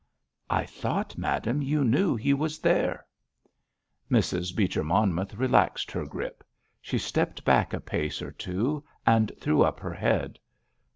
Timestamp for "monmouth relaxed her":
4.83-6.07